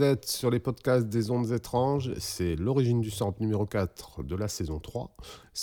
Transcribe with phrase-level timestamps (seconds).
[0.00, 2.14] Vous êtes sur les podcasts des ondes étranges.
[2.18, 5.14] C'est l'origine du sample numéro 4 de la saison 3.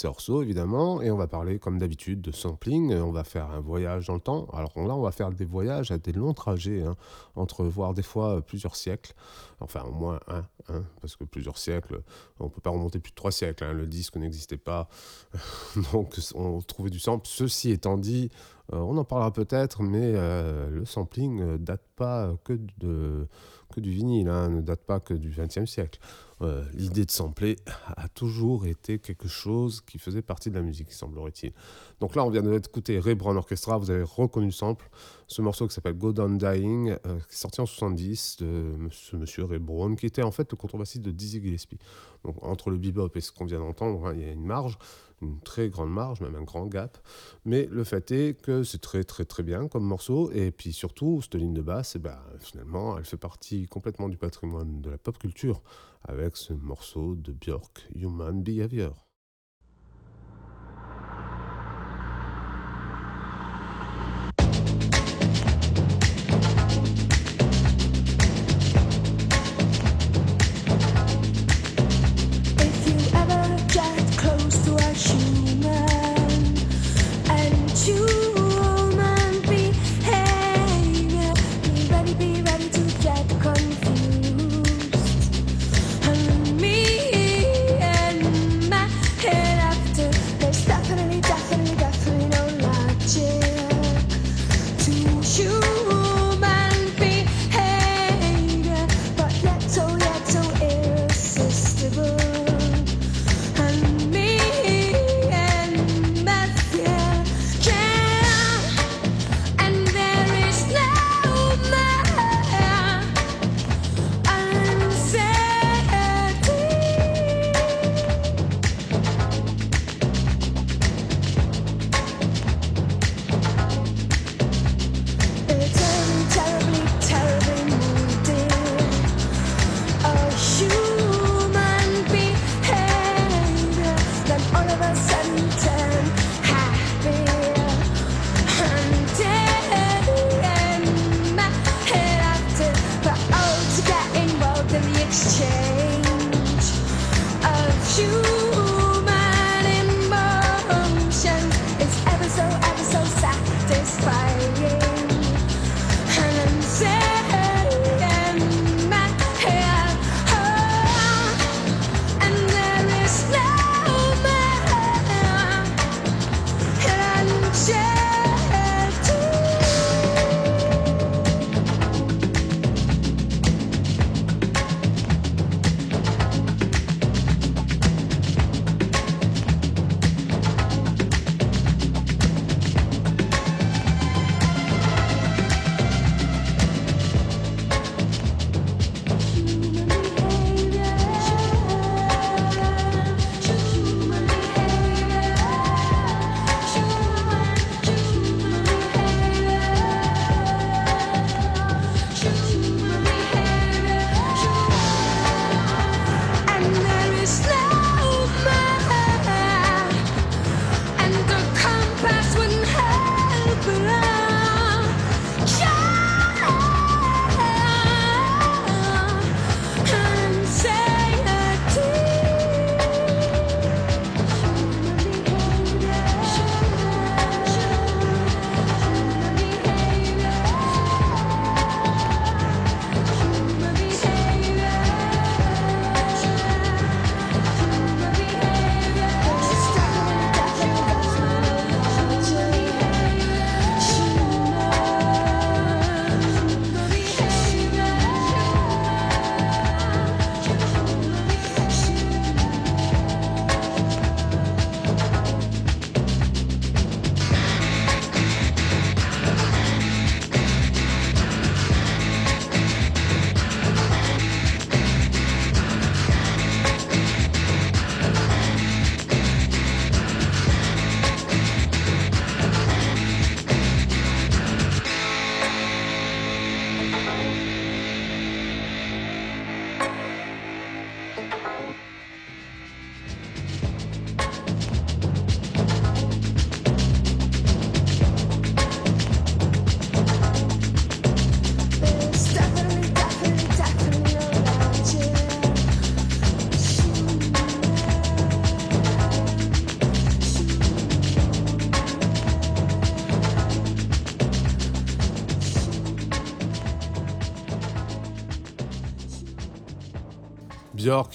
[0.06, 1.02] Orso, évidemment.
[1.02, 2.94] Et on va parler, comme d'habitude, de sampling.
[2.94, 4.48] On va faire un voyage dans le temps.
[4.54, 6.96] Alors là, on va faire des voyages à des longs trajets, hein,
[7.36, 9.14] entre voire des fois plusieurs siècles.
[9.60, 12.02] Enfin, au moins un, hein, parce que plusieurs siècles,
[12.40, 13.64] on ne peut pas remonter plus de trois siècles.
[13.64, 13.74] Hein.
[13.74, 14.88] Le disque n'existait pas.
[15.94, 17.28] Donc, on trouvait du sample.
[17.28, 18.30] Ceci étant dit,
[18.74, 23.92] euh, on en parlera peut-être, mais euh, le sampling ne date pas que, que du
[23.92, 26.00] vinyle, ne date pas que du XXe siècle.
[26.42, 27.56] Euh, l'idée de sampler
[27.96, 31.52] a toujours été quelque chose qui faisait partie de la musique, semblerait-il.
[32.00, 34.88] Donc là, on vient d'écouter Ray Brown Orchestra, vous avez reconnu le sample,
[35.28, 39.46] ce morceau qui s'appelle Go Down Dying, qui est sorti en 70 de ce monsieur
[39.46, 41.80] Ray Brown, qui était en fait le contrebassiste de Dizzy Gillespie.
[42.24, 44.78] Donc entre le bebop et ce qu'on vient d'entendre, hein, il y a une marge
[45.22, 46.98] une très grande marge, même un grand gap.
[47.46, 50.32] Mais le fait est que c'est très très très bien comme morceau.
[50.32, 54.18] Et puis surtout, cette ligne de basse, eh ben, finalement, elle fait partie complètement du
[54.18, 55.62] patrimoine de la pop culture
[56.04, 59.07] avec ce morceau de Björk, Human Behavior.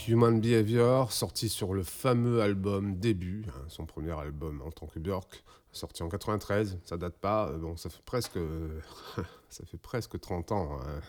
[0.09, 4.99] Human Behavior, sorti sur le fameux album Début, hein, son premier album en tant que
[4.99, 6.79] Björk, sorti en 93.
[6.85, 8.39] Ça date pas, bon, ça fait presque,
[9.49, 10.79] ça fait presque 30 ans.
[10.81, 11.01] Hein.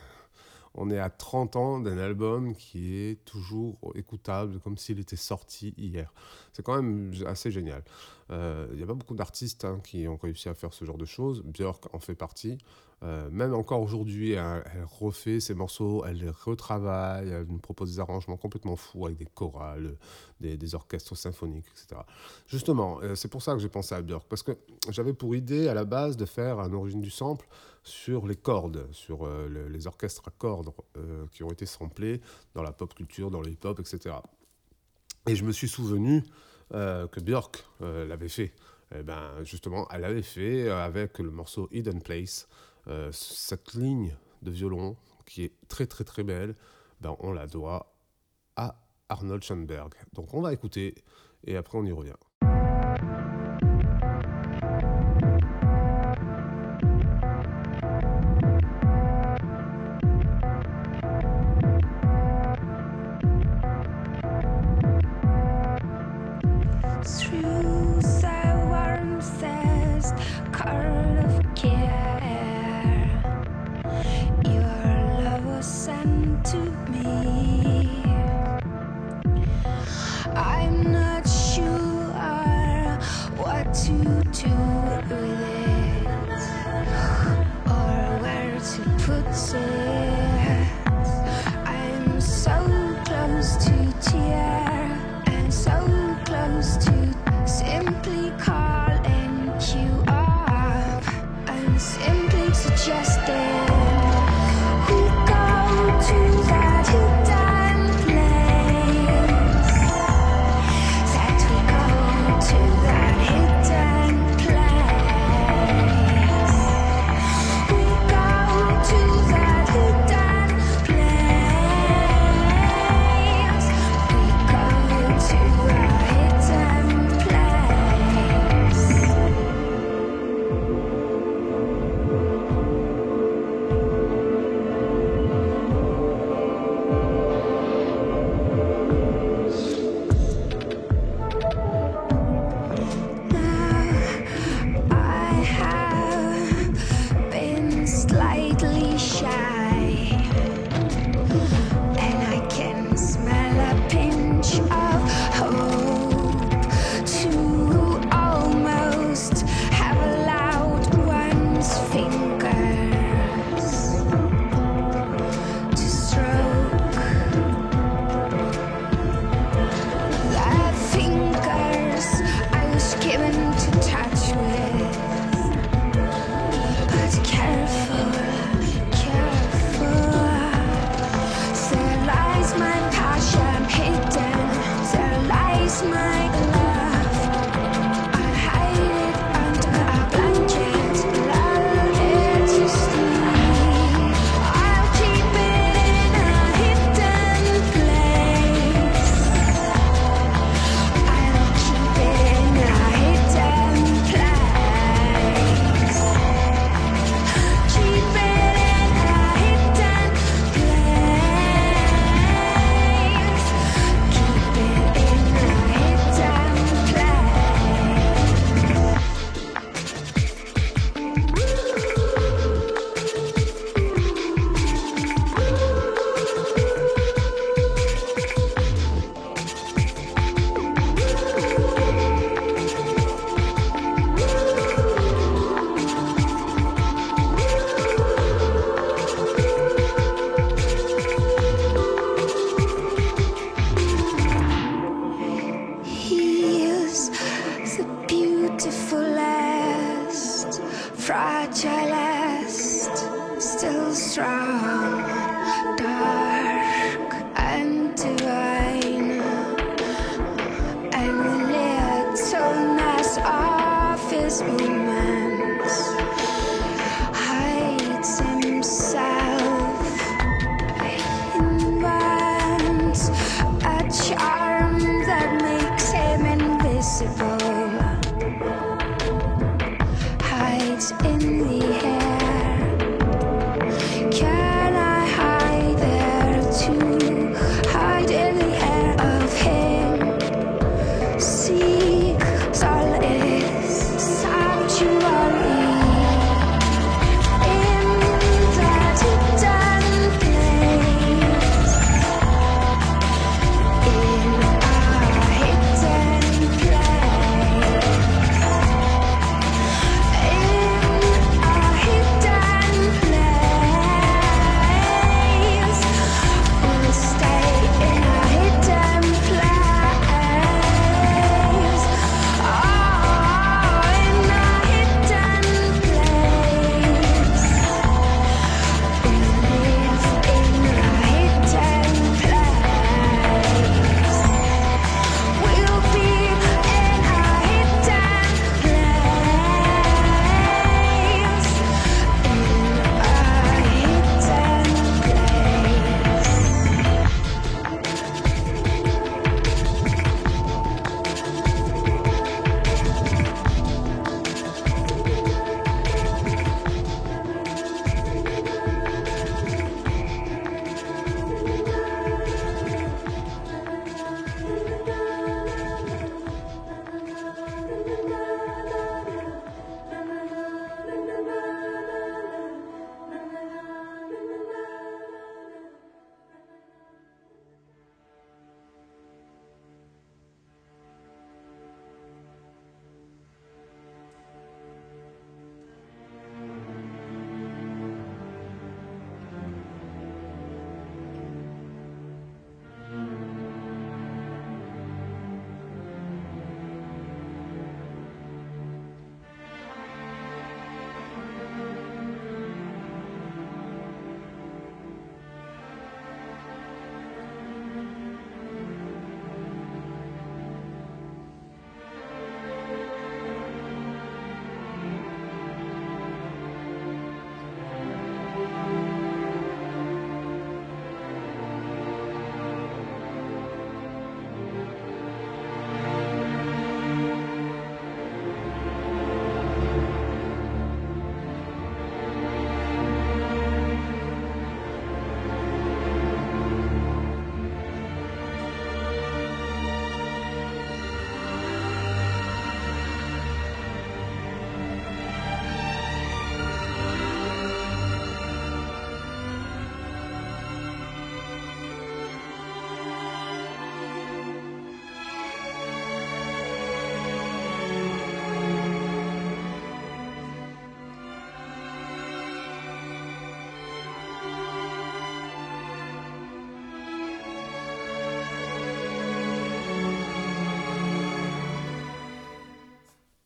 [0.76, 5.74] On est à 30 ans d'un album qui est toujours écoutable, comme s'il était sorti
[5.78, 6.14] hier.
[6.52, 7.84] C'est quand même assez génial.
[8.32, 10.98] Euh, il n'y a pas beaucoup d'artistes hein, qui ont réussi à faire ce genre
[10.98, 11.44] de choses.
[11.44, 12.58] Björk en fait partie.
[13.04, 14.64] Euh, même encore aujourd'hui, elle,
[15.00, 19.26] refait ses morceaux, elle les retravaille, elle nous propose des arrangements complètement fous avec des
[19.26, 19.98] chorales,
[20.40, 22.02] des, orchestres symphoniques, etc.
[22.48, 24.54] Justement, euh, c'est pour ça que j'ai pensé à Björk, parce que
[24.90, 27.46] j'avais pour idée à la base de faire un origine du sample
[27.84, 30.72] sur les cordes, sur euh, les orchestres à cordes
[31.32, 32.22] qui ont été samplés
[32.54, 34.16] dans la pop culture, dans le hip-hop, etc.
[35.28, 36.24] Et je me suis souvenu
[36.72, 38.54] que Björk l'avait fait.
[38.94, 42.48] Et eh ben, justement, elle l'avait fait avec le morceau Hidden Place.
[42.88, 46.56] Euh, cette ligne de violon qui est très très très belle,
[47.02, 47.96] ben, on la doit
[48.56, 48.76] à
[49.10, 49.94] Arnold Schoenberg.
[50.14, 50.96] Donc on va écouter
[51.46, 52.14] et après on y revient.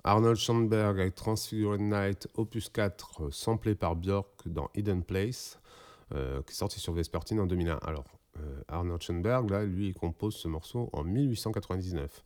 [0.08, 5.60] Arnold Schoenberg avec Transfigured Night, opus 4, euh, samplé par Björk dans Hidden Place,
[6.16, 7.76] euh, qui est sorti sur Vespertine en 2001.
[7.82, 8.06] Alors,
[8.38, 12.24] euh, Arnold Schoenberg, là, lui, il compose ce morceau en 1899.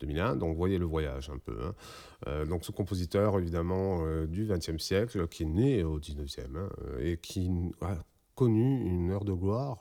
[0.00, 1.58] 2001, donc voyez le voyage un peu.
[1.60, 2.44] Hein.
[2.46, 6.68] donc ce compositeur, évidemment, du XXe siècle, qui est né au XIXe, hein,
[7.00, 7.96] et qui a
[8.36, 9.80] connu une heure de gloire,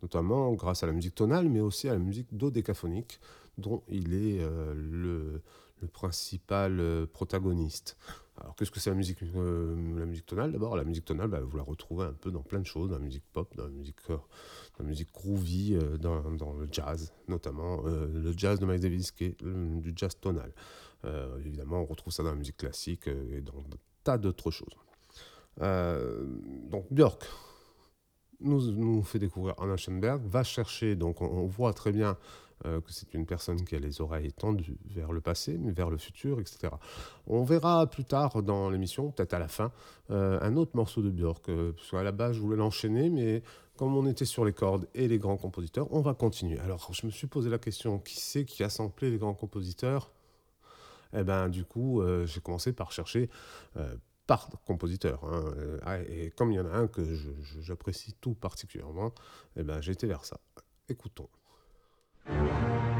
[0.00, 3.20] notamment grâce à la musique tonale, mais aussi à la musique dodécaphonique,
[3.58, 4.42] dont il est
[4.74, 5.42] le
[5.80, 7.96] le principal euh, protagoniste.
[8.40, 11.40] Alors qu'est-ce que c'est la musique, euh, la musique tonale D'abord, la musique tonale, bah,
[11.40, 13.70] vous la retrouvez un peu dans plein de choses, dans la musique pop, dans la
[13.70, 19.44] musique, euh, groovy, dans, dans, le jazz notamment, le jazz de Miles Davis qui est
[19.44, 20.52] du jazz tonal.
[21.38, 24.74] évidemment, on retrouve ça dans la musique classique et dans un tas d'autres choses.
[25.58, 27.26] donc Björk
[28.40, 32.16] nous, nous fait découvrir Anna Schoenberg, va chercher, donc on voit très bien
[32.66, 35.88] euh, que c'est une personne qui a les oreilles tendues vers le passé, mais vers
[35.88, 36.74] le futur, etc.
[37.26, 39.72] On verra plus tard dans l'émission, peut-être à la fin,
[40.10, 43.42] euh, un autre morceau de Björk, euh, parce qu'à la base, je voulais l'enchaîner, mais
[43.78, 46.58] comme on était sur les cordes et les grands compositeurs, on va continuer.
[46.58, 50.10] Alors, je me suis posé la question, qui c'est qui a samplé les grands compositeurs?
[51.14, 53.28] Eh bien, du coup, j'ai commencé par chercher
[54.28, 55.24] par compositeur.
[55.24, 55.54] Hein.
[55.82, 57.02] Ah, et comme il y en a un que
[57.60, 59.12] j'apprécie tout particulièrement,
[59.56, 60.38] eh ben, j'ai été vers ça.
[60.88, 61.28] Écoutons.
[62.32, 62.99] Thank you.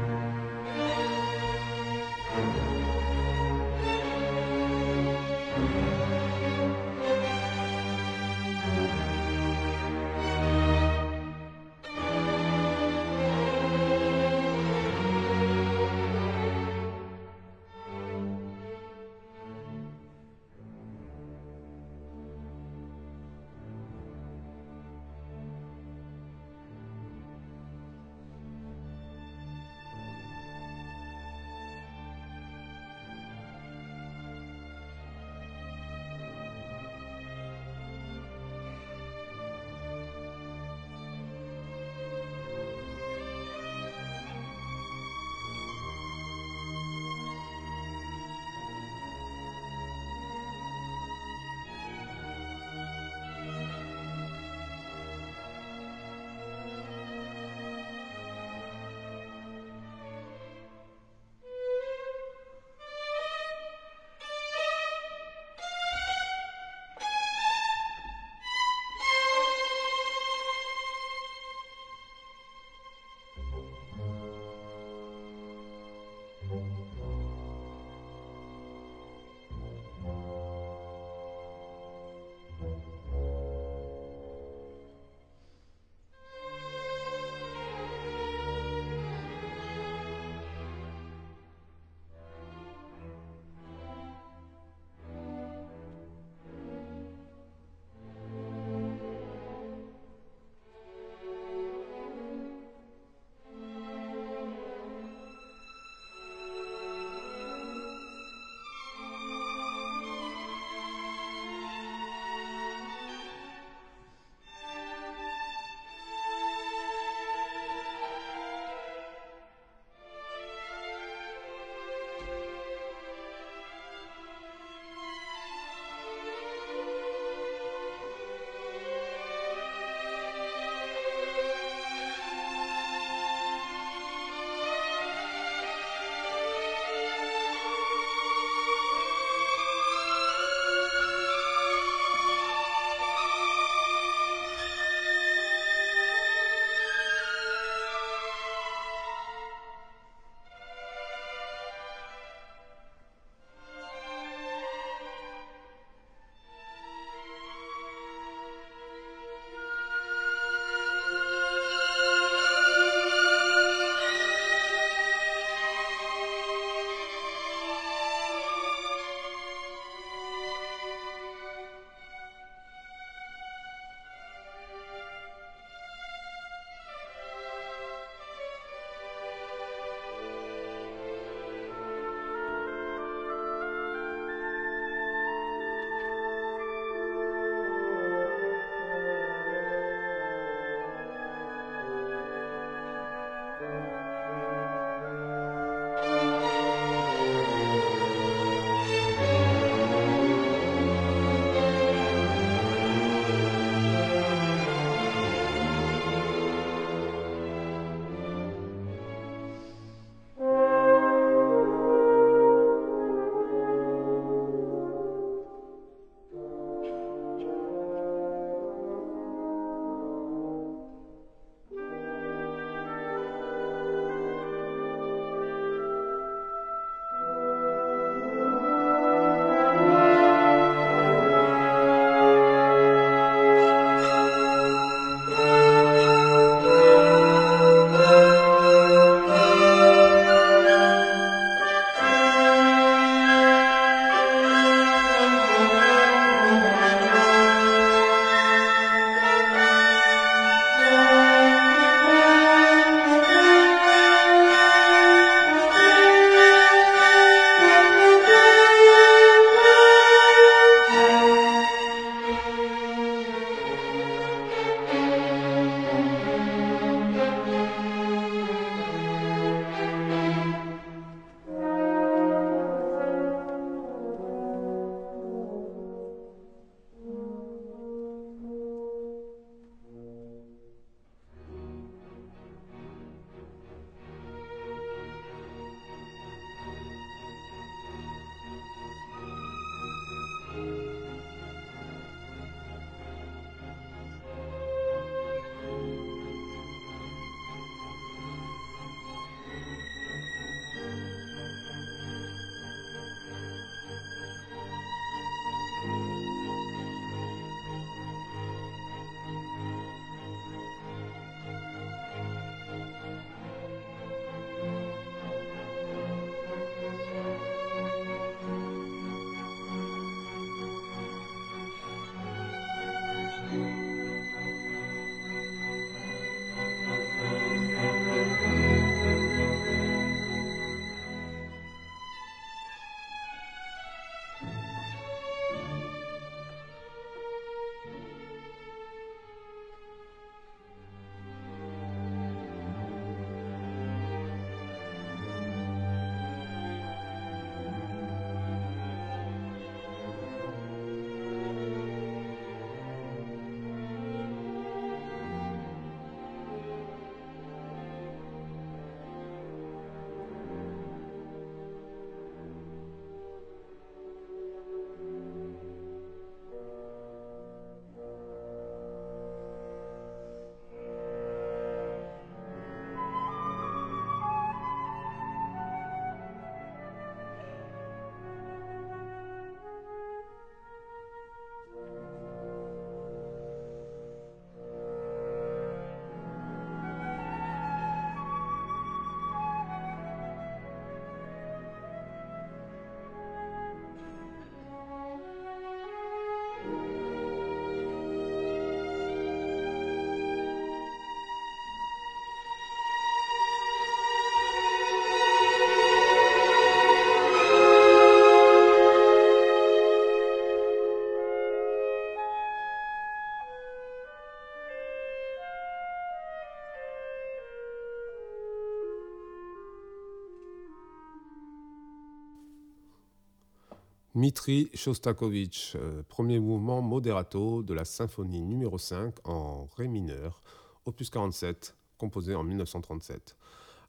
[424.31, 430.41] Dmitri Shostakovich, euh, premier mouvement moderato de la symphonie numéro 5 en ré mineur,
[430.85, 433.35] opus 47, composé en 1937.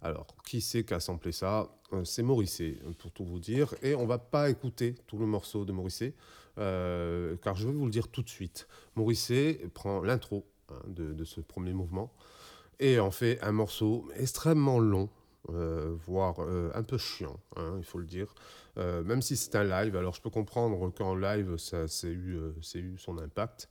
[0.01, 1.71] Alors, qui c'est qui a samplé ça?
[1.93, 3.73] Euh, C'est Morisset, pour tout vous dire.
[3.83, 6.13] Et on va pas écouter tout le morceau de Morisset,
[6.59, 8.67] euh, car je vais vous le dire tout de suite.
[8.97, 12.13] Morisset prend l'intro hein, de, de, ce premier mouvement
[12.81, 15.09] et en fait un morceau extrêmement long,
[15.51, 18.33] euh, voire euh, un peu chiant, hein, il faut le dire.
[18.79, 22.39] Euh, même si c'est un live, alors je peux comprendre qu'en live, ça c'est eu,
[22.75, 23.69] eu, son impact.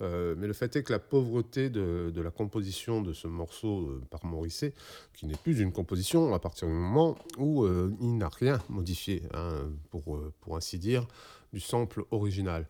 [0.00, 4.26] mais le fait est que la pauvreté de, de la composition de ce morceau par
[4.26, 4.74] Morisset,
[5.14, 9.70] qui n'est plus une composition à partir du moment où il n'a rien modifié, hein,
[9.90, 11.06] pour, pour ainsi dire,
[11.54, 12.66] du sample original.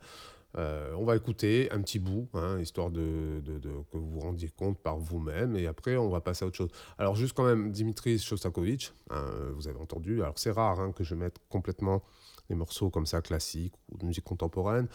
[0.57, 3.43] Euh, on va écouter un petit bout, hein, histoire de,
[3.91, 6.71] que vous vous rendiez compte par vous-même, et après on va passer à autre chose.
[6.99, 11.03] Alors juste quand même, Dimitri Shostakovich, hein, vous avez entendu, alors c'est rare hein, que
[11.03, 12.03] je mette complètement
[12.51, 14.87] des morceaux comme ça classiques ou de musique contemporaine,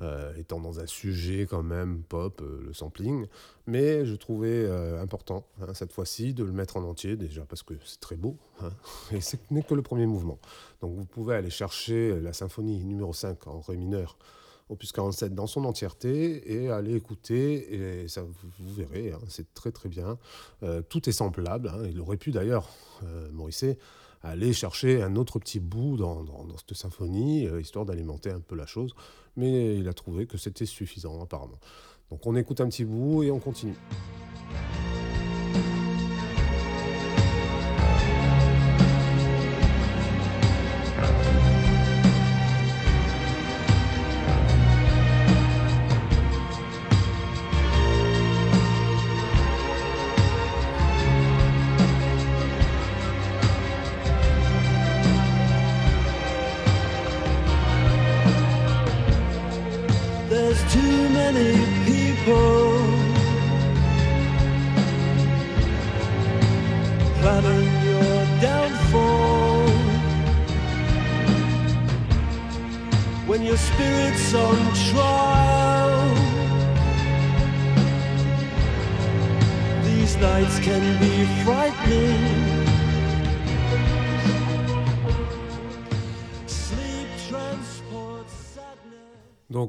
[0.00, 3.26] euh, étant dans un sujet quand même pop, euh, le sampling,
[3.66, 4.68] mais je trouvais
[5.00, 8.36] important cette fois-ci de le mettre en entier, déjà parce que c'est très beau,
[9.12, 10.38] et ce n'est que le premier mouvement.
[10.82, 14.18] Donc vous pouvez aller chercher la symphonie numéro 5 en ré mineur,
[14.68, 19.70] opus 47 dans son entièreté et allez écouter et ça vous, verrez, hein, c'est très
[19.70, 20.18] très bien.
[20.62, 22.68] Euh, tout est samplable, hein, il aurait pu d'ailleurs,
[23.04, 23.78] euh, Morisset,
[24.22, 28.56] aller chercher un autre petit bout dans, dans, cette symphonie, euh, histoire d'alimenter un peu
[28.56, 28.94] la chose,
[29.36, 31.60] mais il a trouvé que c'était suffisant apparemment.
[32.10, 33.76] Donc on écoute un petit bout et on continue.
[61.32, 61.75] Donc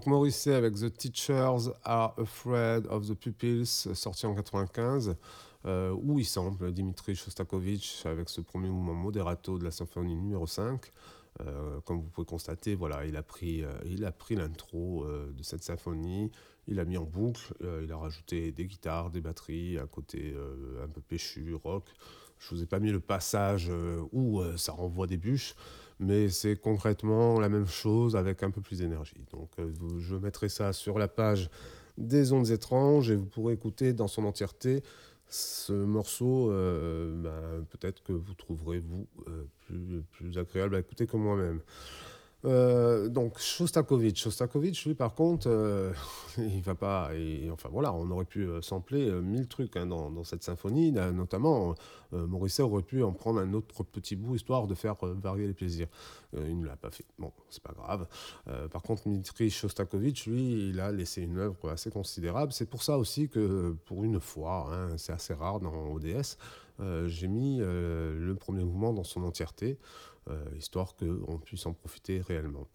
[0.08, 5.18] Morisset avec The Teachers Are Afraid of the Pupils, sorti en 95,
[5.66, 10.48] euh, où il semble Dimitri Shostakovich avec ce premier mouvement moderato de la symphonie numéro
[10.48, 10.82] 5.
[11.42, 15.44] Euh, comme vous pouvez constater, voilà, il a pris, euh, il a pris l'intro de
[15.44, 16.32] cette symphonie,
[16.68, 20.36] il a mis en boucle, il a rajouté des guitares, des batteries, un côté
[20.82, 21.84] un peu péchu, rock.
[22.40, 23.70] Je vous ai pas mis le passage
[24.14, 25.54] où ça renvoie des bûches
[26.00, 29.26] mais c'est concrètement la même chose avec un peu plus d'énergie.
[29.32, 31.50] Donc euh, je mettrai ça sur la page
[31.98, 34.84] des ondes étranges et vous pourrez écouter dans son entièreté
[35.30, 36.52] ce morceau.
[36.52, 41.62] Euh, ben, peut-être que vous trouverez vous euh, plus agréable à écouter que moi-même.
[42.46, 45.92] Euh, donc Shostakovich, Shostakovich, lui par contre, euh,
[46.38, 47.10] il va pas.
[47.52, 51.76] Enfin voilà, on aurait pu euh, sampler mille trucs hein, dans, cette symphonie, notamment
[52.12, 55.88] Morisset aurait pu en prendre un autre petit bout histoire de faire varier les plaisirs.
[56.34, 57.06] il ne l'a pas fait.
[57.18, 58.08] Bon, c'est pas grave.
[58.70, 62.52] par contre, Dmitri Shostakovich, lui, il a laissé une œuvre assez considérable.
[62.52, 66.38] C'est pour ça aussi que, pour une fois, hein, c'est assez rare dans ODS,
[67.06, 69.78] j'ai mis le premier mouvement dans son entièreté.
[70.30, 72.68] Euh, histoire qu'on puisse en profiter réellement.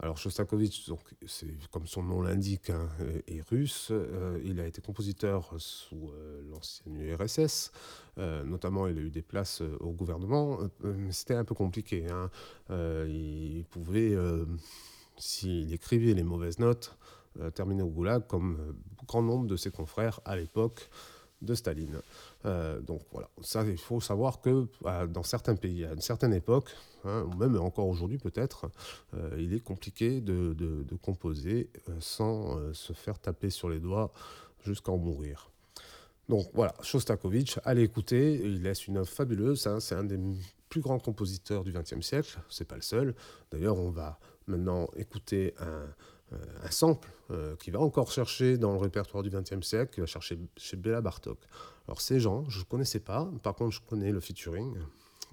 [0.00, 1.00] Alors Shostakovich, donc,
[1.70, 2.88] comme son nom l'indique, hein,
[3.26, 3.88] est russe.
[3.90, 7.72] Euh, il a été compositeur sous euh, l'ancienne URSS.
[8.44, 10.58] notamment, il a eu des places au gouvernement.
[11.10, 12.06] C'était un peu compliqué.
[12.10, 12.30] Hein.
[13.06, 14.16] il pouvait,
[15.16, 16.96] s'il écrivait les mauvaises notes,
[17.54, 18.74] terminer au goulag, comme
[19.06, 20.90] grand nombre de ses confrères à l'époque
[21.42, 22.00] de Staline.
[22.44, 26.32] Euh, donc voilà, ça il faut savoir que euh, dans certains pays, à une certaine
[26.32, 26.74] époque,
[27.04, 28.70] hein, même encore aujourd'hui peut-être,
[29.14, 31.70] euh, il est compliqué de, de, composer
[32.00, 34.10] sans se faire taper sur les doigts
[34.64, 35.50] jusqu'à en mourir.
[36.28, 40.18] Donc voilà, Shostakovich, allez écouter, il laisse une œuvre fabuleuse, hein, c'est un des
[40.68, 43.14] plus grands compositeurs du XXe siècle, c'est pas le seul.
[43.50, 45.86] D'ailleurs, on va maintenant écouter un, euh,
[46.62, 50.06] un sample euh, qui va encore chercher dans le répertoire du XXe siècle, qui va
[50.06, 51.38] chercher chez Bella Bartok.
[51.86, 54.74] Alors ces gens, je ne connaissais pas, par contre je connais le featuring,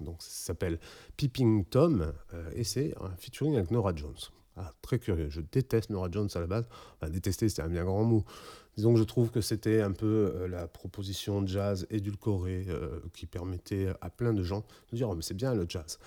[0.00, 0.78] donc ça s'appelle
[1.16, 4.16] Peeping Tom, euh, et c'est un featuring avec Nora Jones.
[4.56, 6.66] Ah, très curieux, je déteste Nora Jones à la base,
[7.08, 8.24] détester c'est un bien grand mot.
[8.76, 12.66] Disons que je trouve que c'était un peu la proposition jazz édulcorée
[13.14, 15.98] qui permettait à plein de gens de dire oh, mais c'est bien le jazz.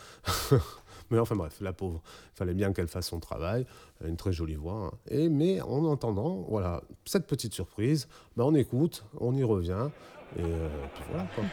[1.11, 2.01] Mais enfin bref, la pauvre,
[2.33, 3.65] il fallait bien qu'elle fasse son travail,
[4.05, 4.91] une très jolie voix.
[4.91, 4.97] Hein.
[5.09, 9.89] Et, mais en entendant, voilà, cette petite surprise, ben, on écoute, on y revient,
[10.37, 11.43] et euh, puis voilà quoi.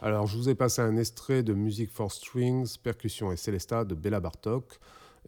[0.00, 3.96] Alors, je vous ai passé un extrait de Music for Strings, Percussion et Célesta de
[3.96, 4.78] Bella Bartok,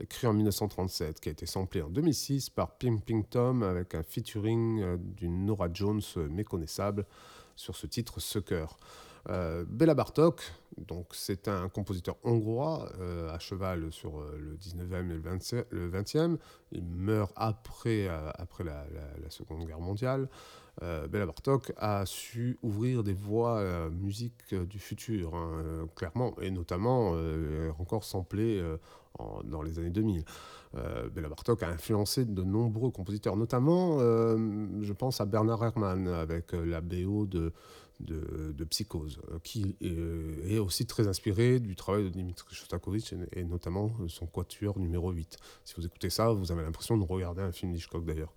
[0.01, 4.05] écrit en 1937, qui a été samplé en 2006 par Ping Ping Tom avec un
[4.05, 6.01] featuring euh, d'une Nora Jones
[6.31, 7.05] méconnaissable
[7.57, 8.67] sur ce titre Sucker.
[9.29, 10.41] Euh, Bartok,
[10.79, 16.39] donc c'est un compositeur hongrois euh, à cheval sur euh, le 19e et le 20e,
[16.73, 18.33] Il meurt après, la,
[19.29, 20.29] Seconde Guerre mondiale
[20.83, 25.51] euh, Bella Bartok a su ouvrir des voies à la musique euh, du futur, hein,
[25.65, 27.13] euh, clairement, et notamment
[27.79, 28.77] encore samplée euh,
[29.45, 30.25] dans les années 2000.
[31.13, 36.81] Bella Bartok a influencé de nombreux compositeurs, notamment, je pense à Bernard Herrmann avec la
[36.81, 37.53] BO de,
[38.01, 43.13] de, de psychose, euh, qui euh, est, aussi très inspiré du travail de Dimitri Shostakovich
[43.13, 45.37] et, et, notamment euh, son quatuor numéro 8.
[45.65, 48.33] Si vous écoutez ça, vous avez l'impression de regarder un film d'Hitchcock d'ailleurs.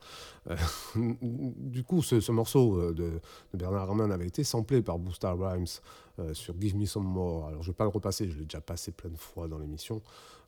[0.95, 5.65] Du coup, ce, morceau de, de, Bernard Herrmann avait été samplé par Booster Rhymes
[6.33, 7.47] sur Give Me Some More.
[7.47, 9.57] Alors je ne vais pas le repasser, je l'ai déjà passé plein de fois dans
[9.57, 10.01] l'émission.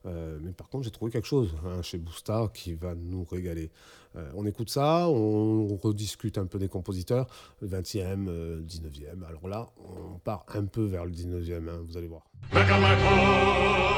[0.06, 3.70] Euh, mais par contre, j'ai trouvé quelque chose hein, chez Boustard qui va nous régaler.
[4.16, 7.26] Euh, on écoute ça, on, rediscute un peu des compositeurs,
[7.64, 9.24] 20e, euh, 19e.
[9.28, 12.22] Alors là, on part un peu vers le 19e, hein, vous allez voir.
[12.52, 12.94] Back on my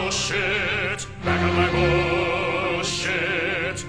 [0.07, 1.69] bullshit, back on my
[2.77, 3.87] bullshit,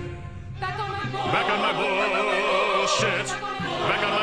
[0.59, 4.18] back on my bullshit, back on my bullshit.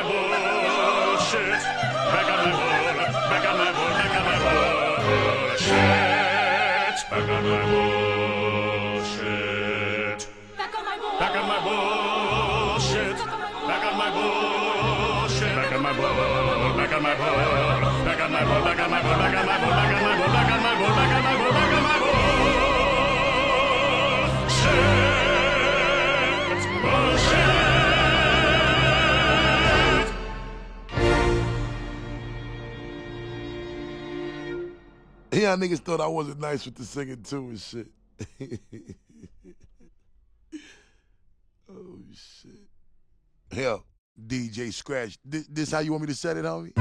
[11.66, 13.16] bullshit.
[13.66, 15.54] Back on my bullshit.
[15.56, 16.14] Back on my bull.
[16.76, 17.34] Back on my bull.
[18.06, 18.62] Back on my bull.
[18.62, 19.16] Back on my bull.
[19.18, 19.70] Back on my bull.
[19.74, 20.30] Back on my bull.
[20.36, 20.94] Back on my bull.
[20.96, 21.52] Back on my bull.
[21.58, 22.36] Back on my bullshit.
[26.82, 27.54] Bullshit.
[35.32, 37.88] Yeah, niggas thought I wasn't nice with the singing too and shit.
[41.76, 42.52] Oh, shit.
[43.52, 43.84] Hell,
[44.26, 45.18] DJ Scratch.
[45.24, 46.72] This, this how you want me to set it, homie?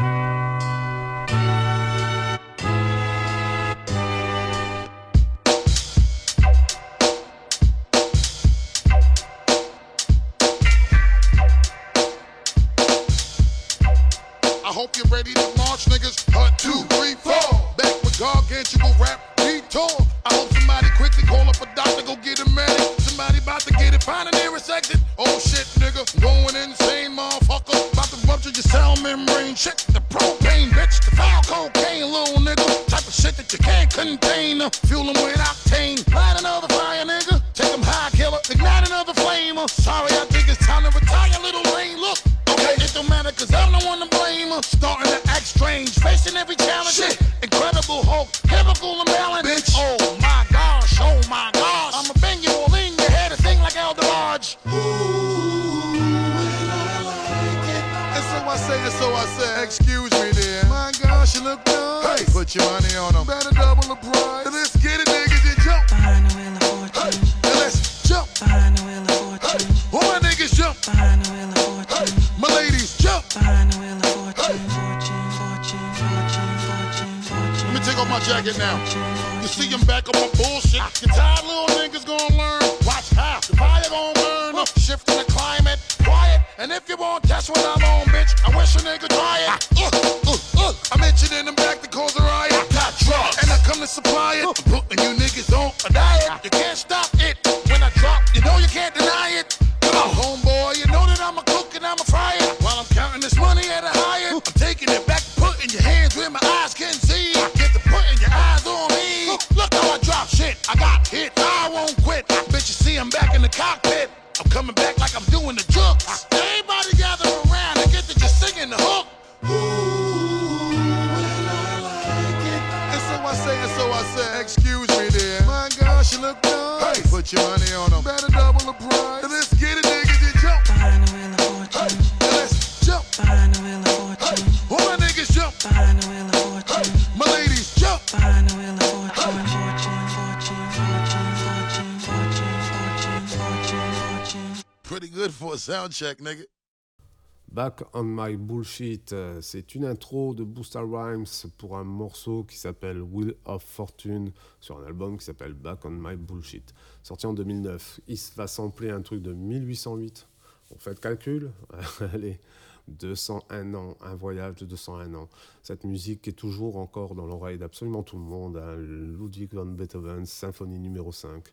[147.48, 151.26] Back on my bullshit, euh, c'est une intro de Booster Rhymes
[151.58, 155.92] pour un morceau qui s'appelle Wheel of Fortune sur un album qui s'appelle Back on
[155.92, 158.02] my bullshit, sorti en 2009.
[158.08, 160.28] Il va sampler un truc de 1808.
[160.72, 161.52] On fait le calcul.
[162.14, 162.40] Allez.
[162.88, 165.30] 201 ans, un voyage de 201 ans.
[165.64, 168.58] Cette musique est toujours encore dans l'oreille d'absolument tout le monde.
[168.58, 168.76] Hein.
[168.76, 171.44] Ludwig van Beethoven, symphonie numéro 5.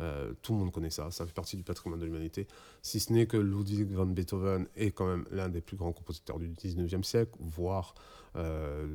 [0.00, 2.46] Euh, tout le monde connaît ça, ça fait partie du patrimoine de l'humanité.
[2.82, 6.38] Si ce n'est que Ludwig van Beethoven est quand même l'un des plus grands compositeurs
[6.38, 7.94] du 19e siècle, voire
[8.36, 8.86] euh,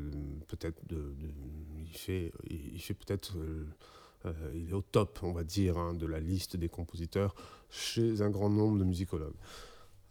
[0.47, 3.38] peut-être il fait, il fait peut-être
[4.26, 7.36] euh, il est au top, on va dire, hein, de la liste des compositeurs
[7.70, 9.36] chez un grand nombre de musicologues.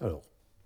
[0.01, 0.22] Alors,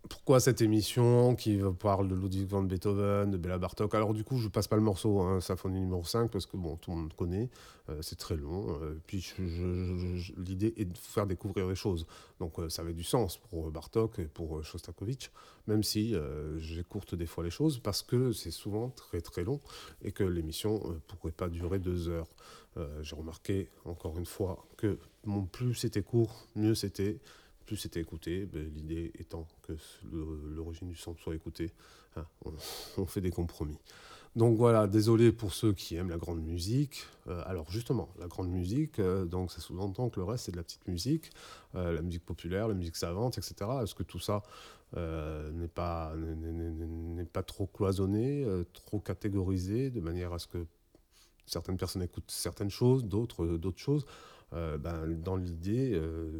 [0.09, 3.95] pourquoi cette émission qui parle de Ludwig van Beethoven, de Béla Bartok?
[3.95, 6.77] Alors du coup, je passe pas le morceau, hein, symphonie numéro 5, parce que bon,
[6.77, 7.51] tout le monde connaît,
[7.89, 9.33] euh, c'est très long, euh, puis
[10.37, 12.07] l'idée est de faire découvrir des choses.
[12.41, 15.31] Donc euh, ça avait du sens pour Bartok et pour Shostakovich,
[15.67, 16.15] même si
[16.59, 19.61] j'écourte des fois les choses, parce que c'est souvent très très long,
[20.03, 22.29] et que l'émission ne pourrait pas durer deux heures.
[23.03, 27.21] J'ai remarqué, encore une fois, que bon, plus c'était court, mieux c'était
[27.63, 29.73] plus c'était écouté, ben, l'idée étant que
[30.13, 31.71] l'origine du son soit écoutée,
[32.17, 32.27] hein,
[32.97, 33.79] on, fait des compromis.
[34.35, 37.05] Donc voilà, désolé pour ceux qui aiment la grande musique.
[37.29, 40.57] Euh, alors justement, la grande musique, euh, donc ça sous-entend que le reste c'est de
[40.57, 41.31] la petite musique,
[41.75, 43.55] euh, la musique populaire, la musique savante, etc.
[43.83, 44.43] Est-ce que tout ça
[44.95, 46.13] n'est pas,
[47.47, 50.67] trop cloisonné, trop catégorisé, de manière à ce que
[51.47, 54.05] certaines personnes écoutent certaines choses, d'autres choses?
[54.55, 56.31] Euh, ben, Dans l'idée, euh,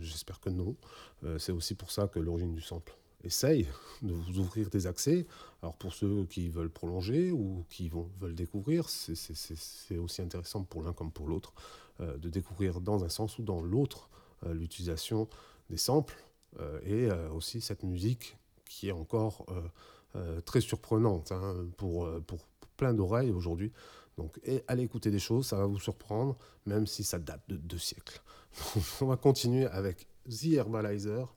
[0.00, 0.76] j'espère que non.
[1.24, 3.68] Euh, c'est aussi pour ça que l'origine du sample essaye
[4.02, 5.26] de vous ouvrir des accès.
[5.62, 10.82] Alors pour ceux qui veulent prolonger ou qui vont, veulent découvrir, c'est- aussi intéressant pour
[10.82, 11.52] l'un comme pour l'autre
[11.98, 14.08] de découvrir dans un sens ou dans l'autre
[14.46, 15.28] l'utilisation
[15.68, 16.16] des samples
[16.82, 19.44] et aussi cette musique qui est encore
[20.46, 22.08] très surprenante hein, pour
[22.78, 23.70] plein d'oreilles aujourd'hui.
[24.44, 27.78] Et allez écouter des choses, ça va vous surprendre, même si ça date de deux
[27.78, 28.22] siècles.
[29.00, 31.34] On va continuer avec The Herbalizer.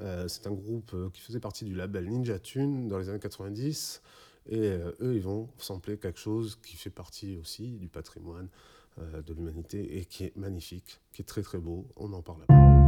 [0.00, 3.18] Euh, c'est un groupe euh, qui faisait partie du label Ninja Tune dans les années
[3.18, 4.02] 90.
[4.48, 8.48] Et euh, eux, ils vont sampler quelque chose qui fait partie aussi du patrimoine
[8.98, 11.86] de l'humanité et qui est magnifique, qui est très très beau.
[11.96, 12.85] On en parle après.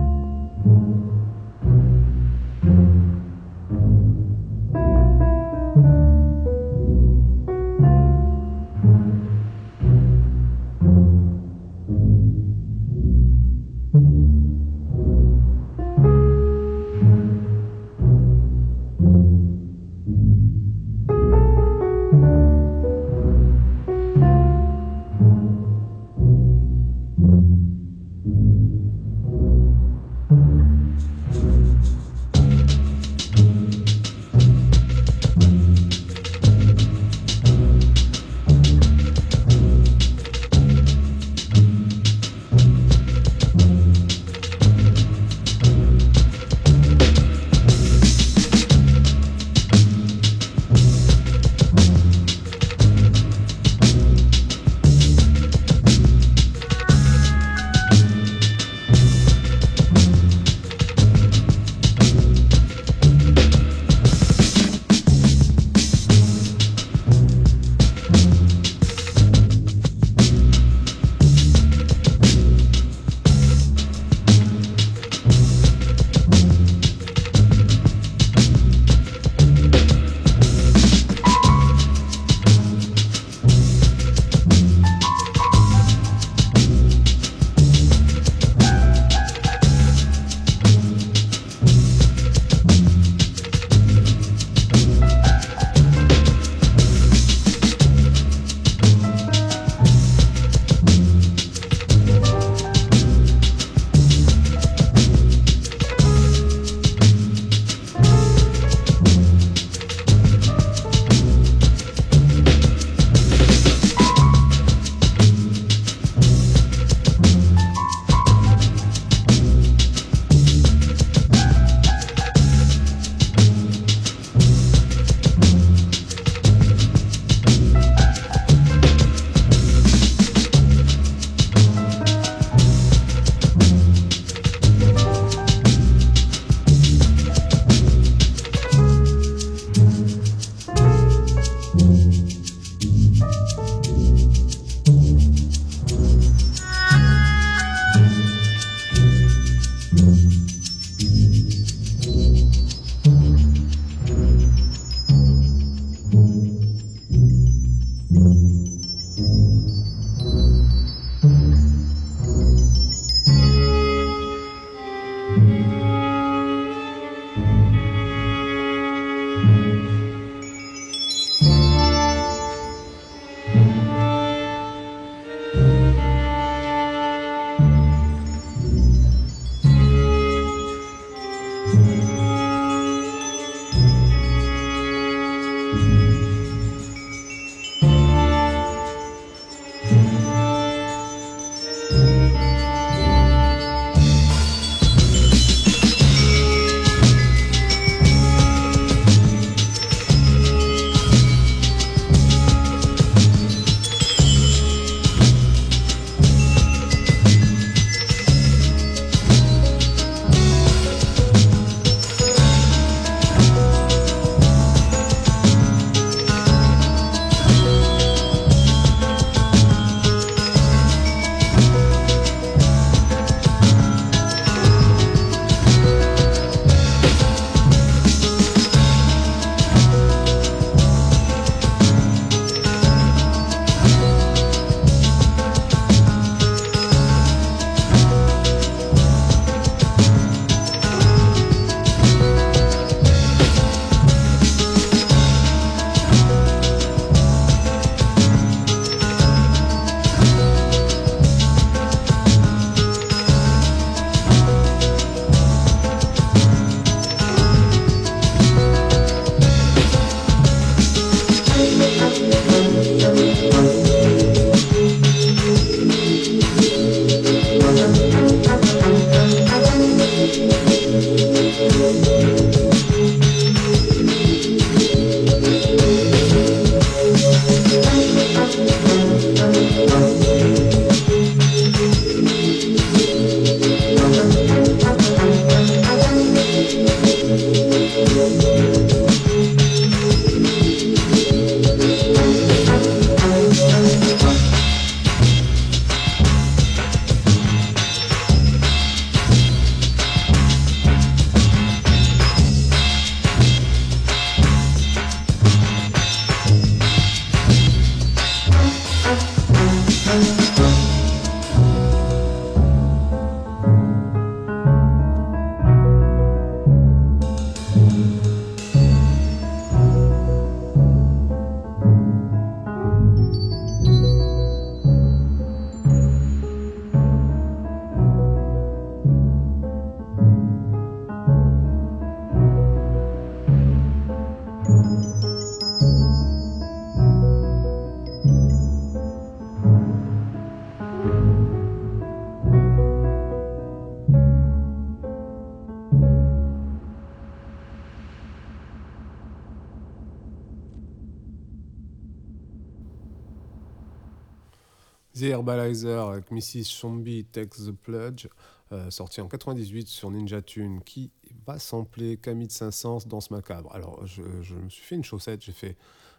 [355.39, 356.65] Herbalizer avec Mrs.
[356.81, 358.29] Zombie Takes the Plunge,
[358.73, 361.11] euh, sorti en 98 sur Ninja Tune, qui
[361.47, 363.73] va sampler Camille de Saint-Saëns Danse Macabre.
[363.73, 365.77] Alors, je, je me suis fait une chaussette, j'ai fait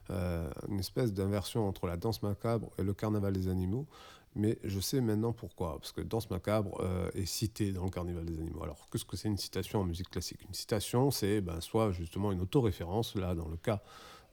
[0.10, 3.86] euh, une espèce d'inversion entre la danse macabre et le carnaval des animaux.
[4.36, 8.26] Mais je sais maintenant pourquoi, parce que Danse macabre euh, est citée dans le Carnaval
[8.26, 8.62] des animaux.
[8.64, 10.40] Alors, qu'est-ce que c'est une citation en musique classique?
[10.48, 13.82] Une citation, c'est ben, soit justement une autoréférence, là, dans le cas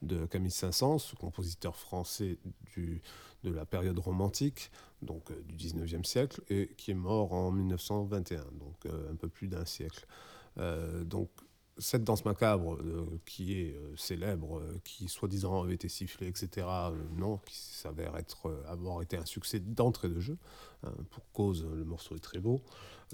[0.01, 2.37] de Camille Saint-Saëns, compositeur français
[2.73, 3.01] du,
[3.43, 4.71] de la période romantique,
[5.01, 9.29] donc euh, du 19e siècle, et qui est mort en 1921, donc euh, un peu
[9.29, 10.05] plus d'un siècle.
[10.57, 11.29] Euh, donc,
[11.79, 12.79] cette danse macabre
[13.23, 16.65] qui est célèbre, qui soi-disant avait été sifflée, etc.,
[17.15, 20.39] non, qui s'avère être, avoir été un succès d'entrée de jeu,
[21.09, 22.61] pour cause, euh, le morceau est très beau,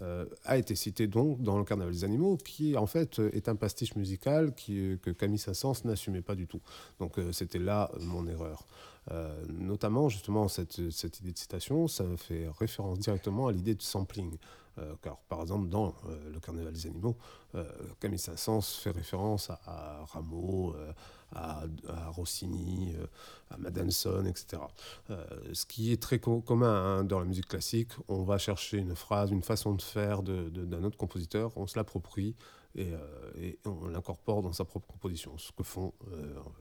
[0.02, 3.48] euh, a été cité donc dans le Carnaval des animaux, qui en fait euh, est
[3.48, 6.62] un pastiche musical qui, euh, que Camille Saint-Saëns n'assumait pas du tout.
[7.00, 8.66] Donc euh, c'était là euh, mon erreur.
[9.12, 13.82] Euh, notamment justement cette, cette idée de citation, ça fait référence directement à l'idée de
[13.82, 14.38] sampling.
[14.80, 17.16] Euh, car par exemple dans euh, le Carnaval des animaux,
[17.54, 17.64] euh,
[18.00, 20.92] Camille Saint-Saëns fait référence à, Rameau, euh,
[21.36, 21.64] à,
[22.10, 23.06] Rossini, euh,
[23.50, 24.62] à Mendelssohn, etc.
[25.10, 28.78] Euh, ce qui est très co- commun hein, dans la musique classique, on va chercher
[28.78, 32.36] une phrase, une façon de faire de- de- d'un autre compositeur, on se l'approprie
[32.76, 35.94] et, euh, et on l'incorpore dans sa propre composition, ce que font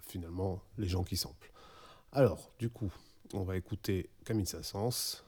[0.03, 1.51] finalement les gens qui samplent.
[2.12, 2.93] Alors, du coup,
[3.35, 5.23] on va écouter Camille Saint-Saëns,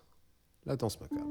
[0.66, 1.28] La danse macabre.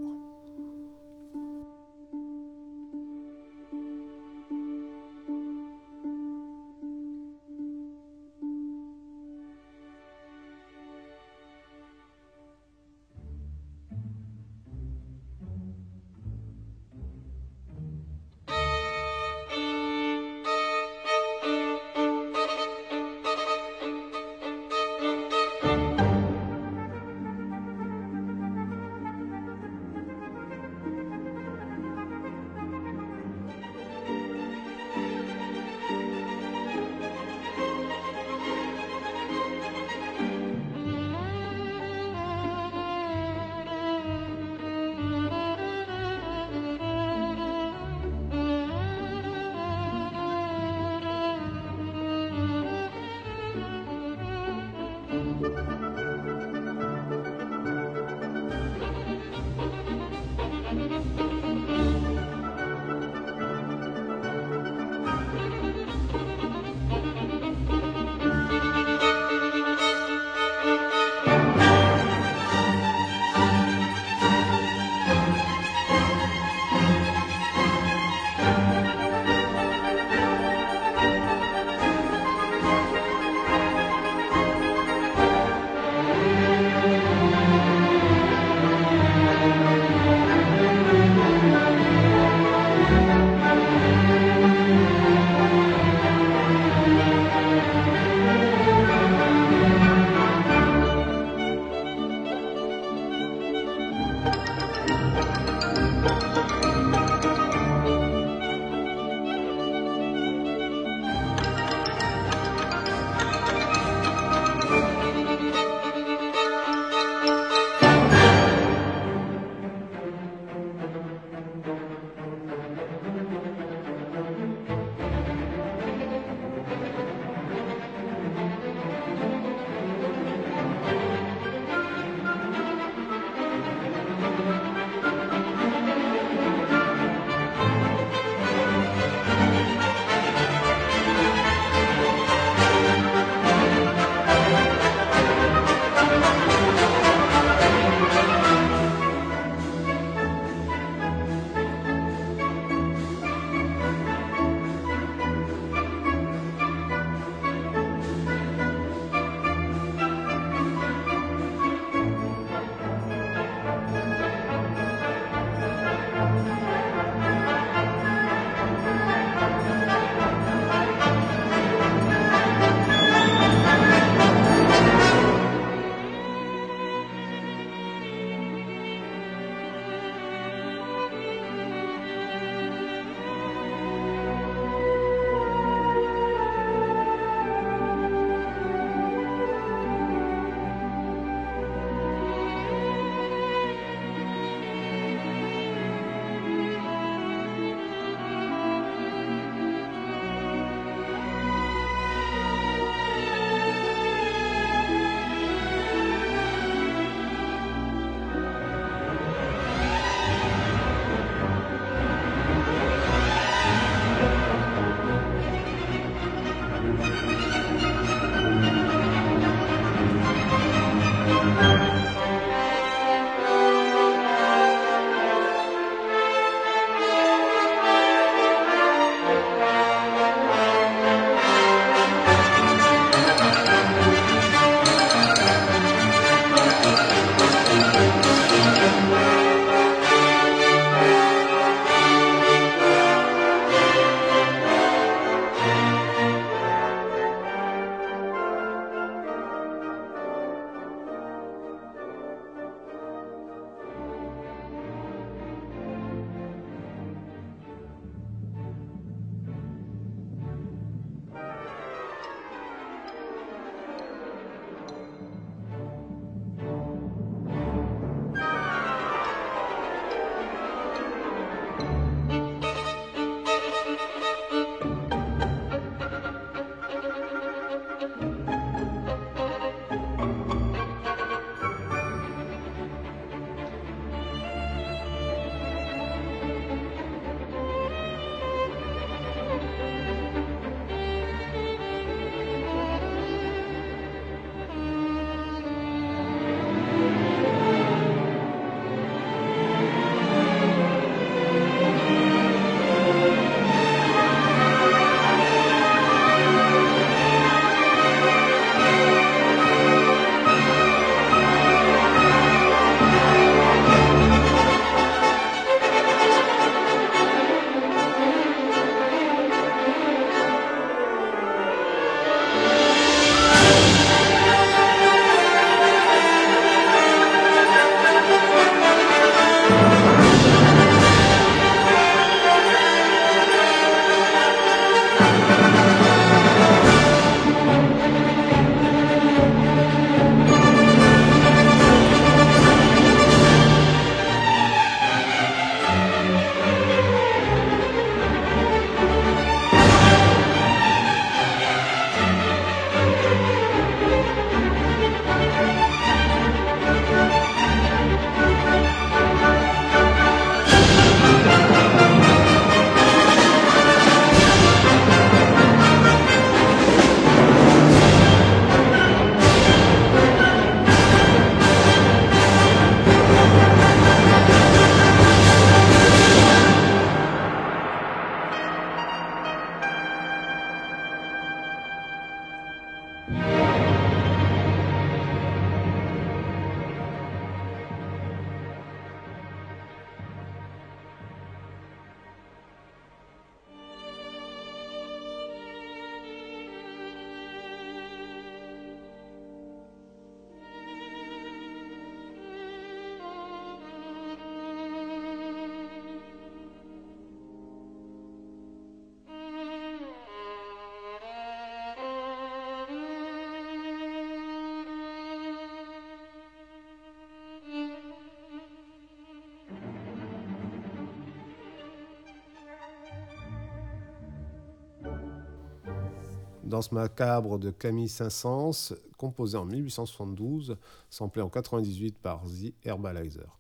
[426.74, 430.76] Danse macabre de Camille Saint-Saëns, composé en 1872,
[431.12, 433.60] samplé en 98 par The Herbalizer.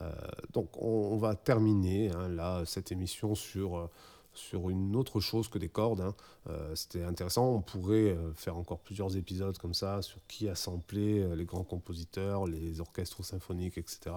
[0.00, 0.12] Euh,
[0.52, 3.90] donc on, va terminer hein, là cette émission sur, euh,
[4.32, 6.02] sur une autre chose que des cordes.
[6.02, 6.14] hein.
[6.50, 11.34] Euh, C'était intéressant, on pourrait faire encore plusieurs épisodes comme ça sur qui a samplé
[11.34, 14.14] les grands compositeurs, les orchestres symphoniques, etc.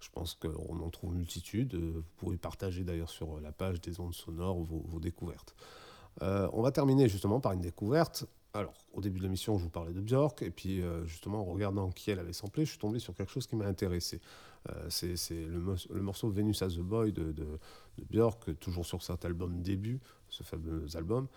[0.00, 1.74] Je pense qu'on en trouve une multitude.
[1.74, 5.54] Vous pouvez partager d'ailleurs sur la page des ondes sonores vos découvertes.
[6.22, 8.26] Euh, on va terminer justement par une découverte.
[8.54, 11.52] Alors, au début de l'émission, je vous parlais de Björk, et puis euh, justement, en
[11.52, 14.20] regardant qui elle avait samplé, je suis tombé sur quelque chose qui m'a intéressé.
[14.70, 17.34] Euh, c'est le, morceau Venus as a Boy de,
[18.10, 21.28] Björk, toujours sur cet album début, ce fameux album,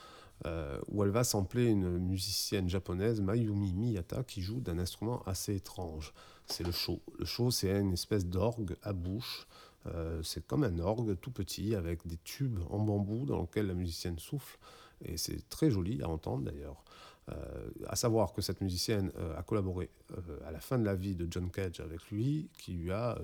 [0.87, 6.13] où elle va sampler une musicienne japonaise, Mayumi Miyata, qui joue d'un instrument assez étrange.
[6.47, 7.01] C'est le sho.
[7.19, 9.47] Le sho, c'est une espèce d'orgue à bouche.
[9.87, 13.73] Euh, c'est comme un orgue tout petit avec des tubes en bambou dans lesquels la
[13.73, 14.57] musicienne souffle.
[15.03, 16.83] Et c'est très joli à entendre d'ailleurs.
[17.29, 20.95] Euh, à savoir que cette musicienne euh, a collaboré euh, à la fin de la
[20.95, 23.17] vie de John Cage avec lui, qui lui a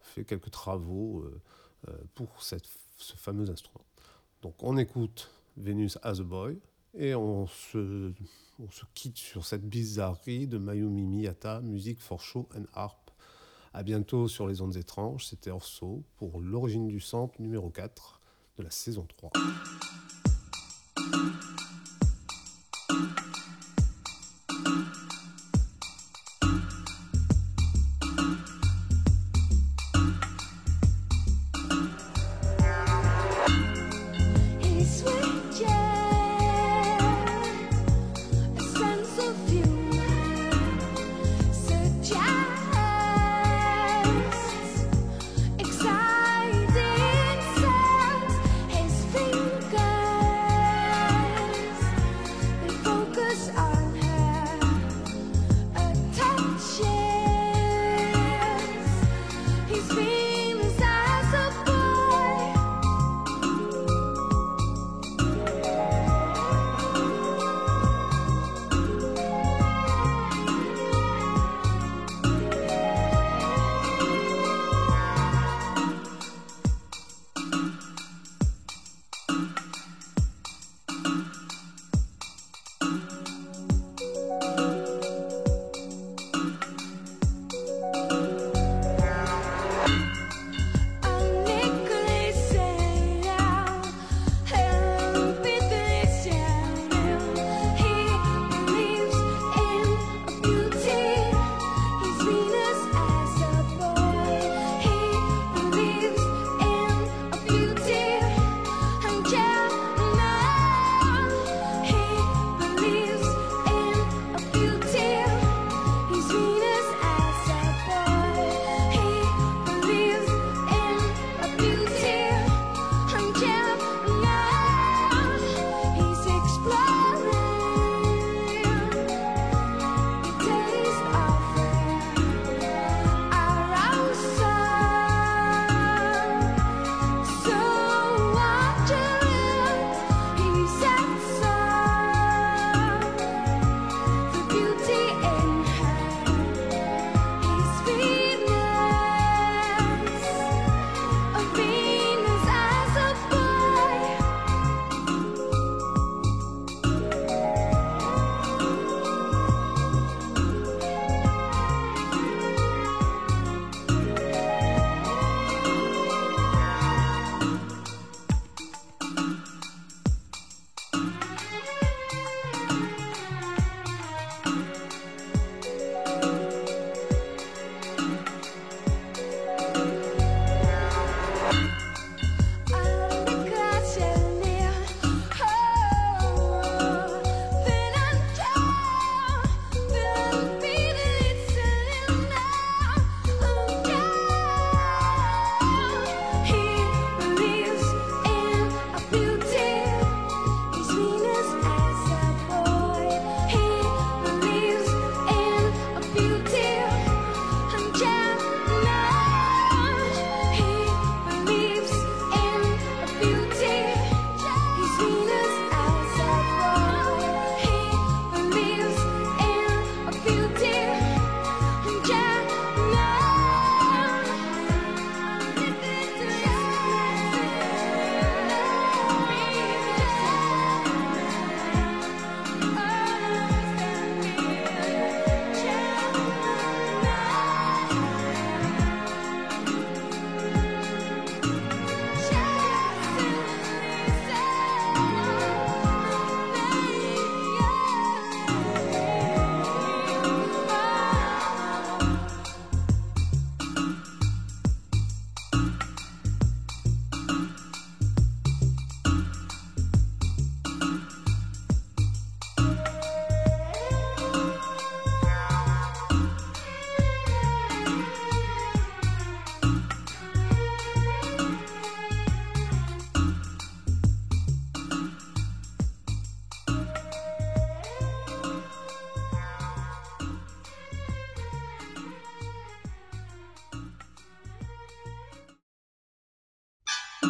[0.00, 1.24] fait quelques travaux
[2.14, 3.84] pour cette, ce fameux instrument.
[4.42, 6.58] Donc on écoute Venus as a Boy
[6.94, 8.12] et on se,
[8.58, 13.09] on se quitte sur cette bizarrerie de Mayumi Miyata, musique for show and harp.
[13.72, 18.20] À bientôt sur les ondes étranges, c'était Orso pour l'origine du sample numéro 4
[18.58, 19.30] de la saison 3.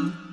[0.00, 0.29] Bob.